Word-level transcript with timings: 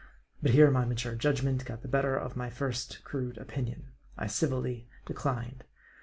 But 0.41 0.49
here 0.53 0.71
my 0.71 0.83
mature 0.83 1.13
judgment 1.13 1.63
got 1.63 1.83
the 1.83 1.87
better 1.87 2.15
of 2.17 2.35
my 2.35 2.49
first 2.49 3.03
crude 3.03 3.37
opinion. 3.37 3.91
I 4.17 4.25
civilly 4.25 4.87
declined. 5.05 5.63